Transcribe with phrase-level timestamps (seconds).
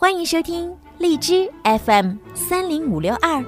[0.00, 3.44] 欢迎收听荔枝 FM 三零五六二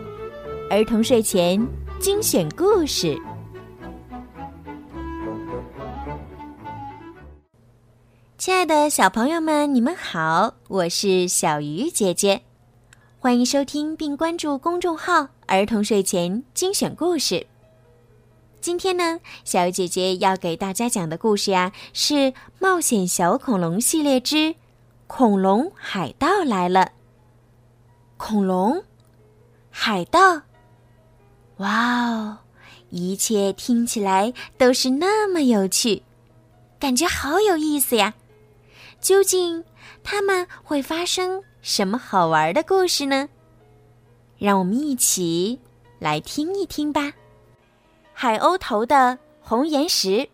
[0.68, 1.64] 儿童睡前
[2.00, 3.16] 精选故事。
[8.36, 12.42] 亲爱的小朋友们，你们好，我是小鱼姐姐，
[13.20, 17.46] 欢迎收听并关注公众号“儿童睡前精选故事”。
[18.60, 22.14] 今天呢，小鱼姐姐要给大家讲的故事呀，是
[22.58, 24.56] 《冒险小恐龙》系列之。
[25.12, 26.92] 恐龙海盗来了！
[28.16, 28.80] 恐龙，
[29.68, 30.40] 海盗，
[31.56, 32.38] 哇哦！
[32.90, 36.04] 一切听起来都是那么有趣，
[36.78, 38.14] 感觉好有意思呀！
[39.00, 39.64] 究竟
[40.04, 43.28] 他们会发生什么好玩的故事呢？
[44.38, 45.58] 让我们一起
[45.98, 47.12] 来听一听吧。
[48.12, 50.30] 海鸥头的红岩石。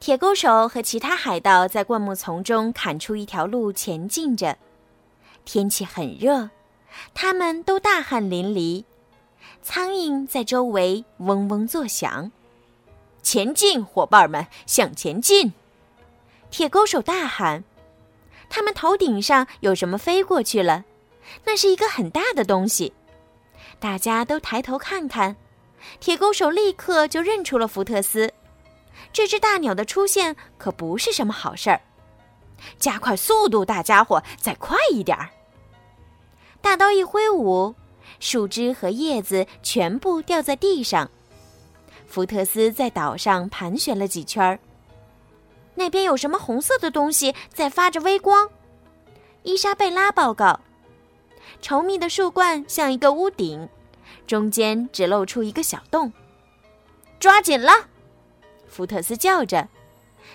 [0.00, 4.56] 铁钩手和其他海盗在灌木丛中砍出一条路前进着。
[5.44, 6.48] 天气很热，
[7.12, 8.84] 他们都大汗淋漓。
[9.62, 12.32] 苍蝇在周围嗡嗡作响。
[13.22, 15.52] 前进，伙伴们，向前进！
[16.50, 17.62] 铁钩手大喊。
[18.48, 20.86] 他们头顶上有什么飞过去了？
[21.44, 22.94] 那是一个很大的东西。
[23.78, 25.36] 大家都抬头看看，
[26.00, 28.32] 铁钩手立刻就认出了福特斯。
[29.12, 31.80] 这只大鸟的出现可不是什么好事儿，
[32.78, 35.30] 加快速度，大家伙，再快一点儿！
[36.60, 37.74] 大刀一挥舞，
[38.20, 41.10] 树枝和叶子全部掉在地上。
[42.06, 44.58] 福特斯在岛上盘旋了几圈儿，
[45.74, 48.48] 那边有什么红色的东西在发着微光？
[49.42, 50.60] 伊莎贝拉报告：
[51.62, 53.68] 稠密的树冠像一个屋顶，
[54.26, 56.12] 中间只露出一个小洞。
[57.18, 57.72] 抓紧了！
[58.70, 59.68] 福特斯叫着，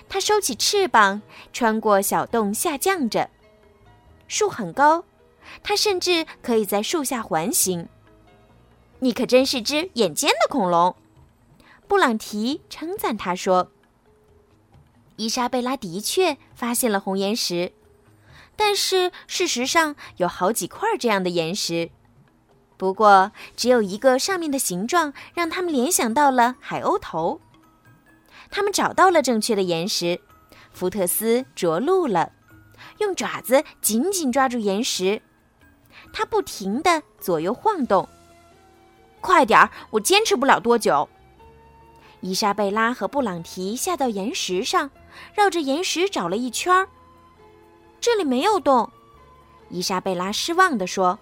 [0.08, 3.30] 他收起翅膀，穿过小洞下降着。
[4.28, 5.04] 树很高，
[5.62, 7.88] 他甚至可以在树下环形。
[9.00, 10.94] 你可真是只眼尖的恐龙，
[11.88, 13.70] 布朗提称赞他说。
[15.16, 17.72] 伊莎贝拉的确发现了红岩石，
[18.54, 21.90] 但是事实上有好几块这样的岩石，
[22.76, 27.40] 不过只有一个上面的形状让他们联想到了海鸥头。
[28.50, 30.20] 他们找到了正确的岩石，
[30.72, 32.32] 福特斯着陆了，
[32.98, 35.20] 用爪子紧紧抓住岩石，
[36.12, 38.08] 他不停地左右晃动。
[39.20, 41.08] 快点儿，我坚持不了多久。
[42.20, 44.90] 伊莎贝拉和布朗提下到岩石上，
[45.34, 46.88] 绕着岩石找了一圈儿，
[48.00, 48.90] 这里没有洞。
[49.68, 51.18] 伊莎贝拉失望地说：“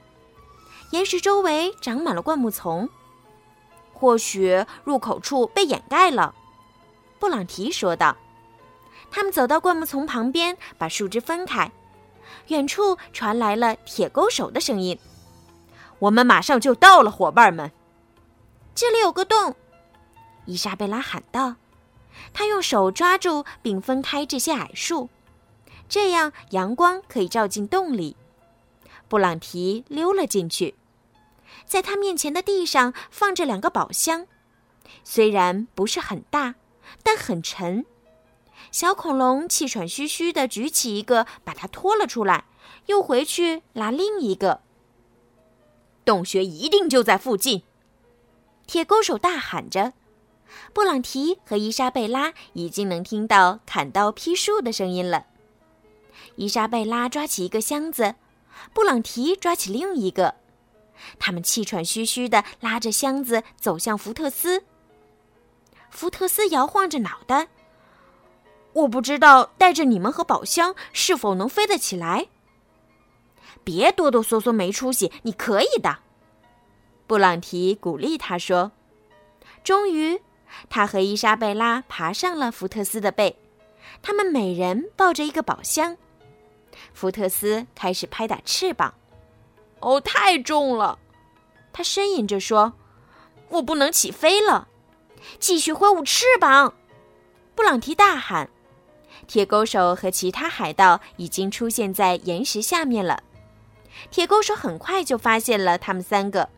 [0.92, 2.88] 岩石周围长满了灌木丛，
[3.92, 6.34] 或许入口处被掩盖了。”
[7.24, 8.14] 布朗提说道
[9.10, 11.72] ：“他们走到灌木丛旁边，把树枝分开。
[12.48, 14.98] 远处传来了铁钩手的声音
[16.00, 17.72] ：‘我们马上就到了，伙伴们！’
[18.76, 19.56] 这里有个洞。”
[20.44, 21.56] 伊莎贝拉喊道。
[22.34, 25.08] 她用手抓住并分开这些矮树，
[25.88, 28.18] 这样阳光可以照进洞里。
[29.08, 30.74] 布朗提溜了进去，
[31.64, 34.26] 在他面前的地上放着两个宝箱，
[35.02, 36.56] 虽然不是很大。
[37.02, 37.84] 但很沉，
[38.70, 42.44] 小恐龙气喘吁吁地举起一个，把它拖了出来，
[42.86, 44.60] 又回去拿另一个。
[46.04, 47.62] 洞穴一定就在附近，
[48.66, 49.94] 铁钩手大喊着。
[50.72, 55.26] 布朗提和伊莎贝拉已经能听到砍刀劈树的声音了。
[56.36, 58.14] 伊莎贝拉抓起一个箱子，
[58.72, 60.36] 布朗提抓起另一个，
[61.18, 64.64] 他们气喘吁吁地拉着箱子走向福特斯。
[65.94, 67.46] 福特斯摇晃着脑袋。
[68.72, 72.26] 我不知道带着你们和宝箱是否能飞得起来。
[73.62, 75.12] 别哆哆嗦嗦，没出息！
[75.22, 76.00] 你可以的。
[77.06, 78.72] 布朗提鼓励他说。
[79.62, 80.20] 终于，
[80.68, 83.38] 他和伊莎贝拉爬上了福特斯的背，
[84.02, 85.96] 他们每人抱着一个宝箱。
[86.92, 88.92] 福特斯开始拍打翅膀。
[89.78, 90.98] 哦，太重了！
[91.72, 92.72] 他呻吟着说
[93.48, 94.68] ：“我不能起飞了。”
[95.38, 96.74] 继续挥舞翅膀！
[97.54, 98.48] 布朗提大喊。
[99.26, 103.22] 铁钩手和其他海盗已经出现在岩石下面了。
[104.10, 106.50] 铁钩手很快就发现了他们三个，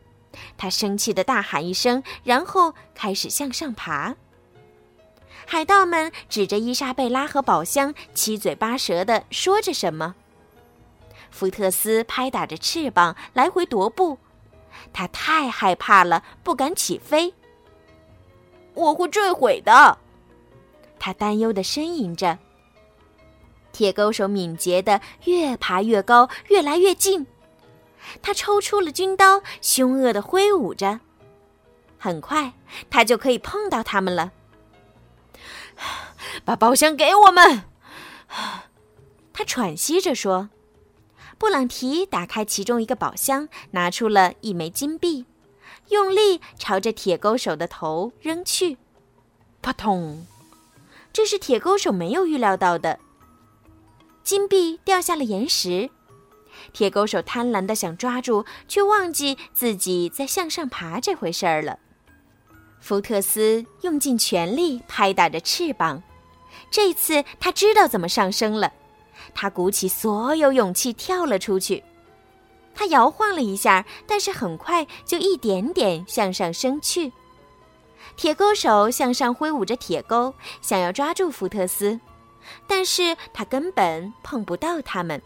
[0.57, 4.15] 他生气的大喊一声，然后开始向上爬。
[5.45, 10.15] 海盗们指着伊莎贝拉和宝箱，七嘴八舌的说着什么。
[11.31, 14.17] 福特斯拍打着翅膀来回踱步，
[14.91, 17.33] 他太害怕了，不敢起飞。
[18.77, 19.97] 我会坠毁的，
[20.99, 22.37] 他担忧的呻吟着。
[23.73, 27.25] 铁钩手敏捷的越爬越高，越来越近。
[28.21, 30.99] 他抽出了军刀，凶恶的挥舞着。
[31.97, 32.53] 很快，
[32.89, 34.31] 他就可以碰到他们了。
[36.45, 37.63] 把宝箱给我们，
[39.33, 40.49] 他喘息着说。
[41.39, 45.25] 布朗提打开其中一个宝箱，拿出了一枚金币，
[45.89, 48.77] 用力朝着铁钩手的头扔去。
[49.61, 50.25] 扑通！
[51.11, 52.99] 这是铁钩手没有预料到的。
[54.23, 55.89] 金币掉下了岩石，
[56.73, 61.79] 铁钩手贪婪的想抓住，却忘记自己在向上爬这回事儿了。
[62.79, 66.03] 福特斯用尽全力拍打着翅膀，
[66.69, 68.71] 这次他知道怎么上升了。
[69.33, 71.83] 他鼓起所有勇气跳了出去。
[72.77, 77.11] 他摇晃了一下，但是很快就一点点向上升去。
[78.15, 80.31] 铁钩手向上挥舞着铁钩，
[80.61, 81.99] 想要抓住福特斯，
[82.67, 85.19] 但是他根本碰不到他们。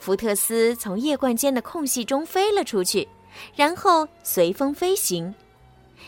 [0.00, 3.08] 福特斯从叶冠间的空隙中飞了出去，
[3.54, 5.32] 然后随风飞行。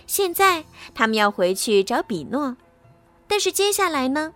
[0.09, 2.57] 现在他们要回去找比诺，
[3.29, 4.35] 但是接下来呢？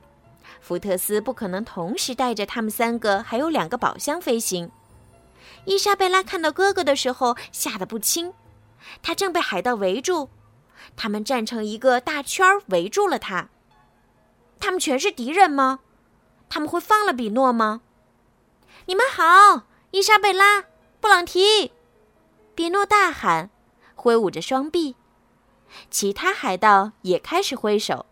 [0.61, 4.71] 福特斯不可能同时带着他们三个还有两个宝箱飞行。
[5.65, 8.33] 伊莎贝拉看到哥哥的时候吓得不轻，
[9.03, 10.29] 他正被海盗围住，
[10.97, 13.49] 他们站成一个大圈围住了他。
[14.61, 15.81] 他们全是敌人吗？
[16.49, 17.81] 他们会放了比诺吗？
[18.87, 20.65] 你们好，伊莎贝拉、
[21.01, 21.73] 布朗提，
[22.55, 23.51] 比诺大喊，
[23.95, 24.95] 挥舞着双臂。
[25.91, 28.07] 其他海盗也开始挥手。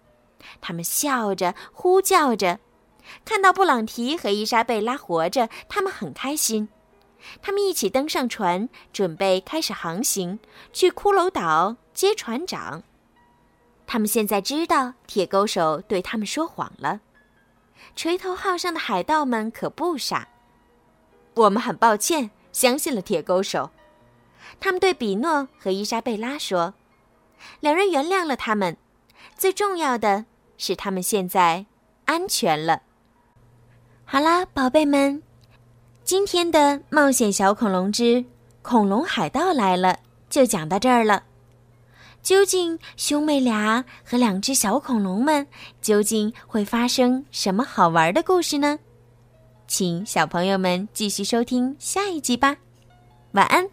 [0.61, 2.59] 他们笑着呼叫着，
[3.25, 6.69] 看到布朗提和伊莎贝拉活着，他们很开心。
[7.43, 10.38] 他们一起登上船，准备开始航行，
[10.73, 12.82] 去骷髅岛接船长。
[13.87, 17.00] 他们现在知道铁钩手对他们说谎了。
[17.94, 20.29] 锤头号上的海盗们可不傻。
[21.35, 23.70] 我们很抱歉，相信了铁钩手。
[24.61, 26.75] 他们对比诺和伊莎贝拉说，
[27.61, 28.77] 两人原谅了他们。
[29.37, 30.27] 最重要的。
[30.56, 31.67] 是他们现在
[32.05, 32.82] 安全了。
[34.05, 35.20] 好啦，宝贝们，
[36.05, 36.59] 今天的
[36.91, 38.23] 《冒险小恐龙之
[38.61, 39.89] 恐龙海盗来了》
[40.29, 41.23] 就讲到这儿了。
[42.23, 45.47] 究竟兄妹俩和两只小恐龙们
[45.81, 48.79] 究竟会发生什么好玩的故事呢？
[49.67, 52.55] 请小朋友们继续收听下一集吧。
[53.33, 53.67] 晚安。